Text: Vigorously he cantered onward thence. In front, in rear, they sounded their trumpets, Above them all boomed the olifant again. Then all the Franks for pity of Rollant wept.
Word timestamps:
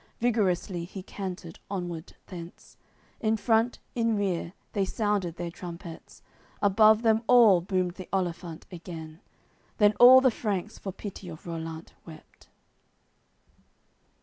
Vigorously 0.19 0.83
he 0.83 1.03
cantered 1.03 1.59
onward 1.69 2.13
thence. 2.25 2.75
In 3.19 3.37
front, 3.37 3.77
in 3.93 4.17
rear, 4.17 4.53
they 4.73 4.83
sounded 4.83 5.35
their 5.37 5.51
trumpets, 5.51 6.23
Above 6.59 7.03
them 7.03 7.21
all 7.27 7.61
boomed 7.61 7.93
the 7.97 8.09
olifant 8.11 8.63
again. 8.71 9.19
Then 9.77 9.93
all 9.99 10.19
the 10.19 10.31
Franks 10.31 10.79
for 10.79 10.91
pity 10.91 11.29
of 11.29 11.45
Rollant 11.45 11.93
wept. 12.03 12.49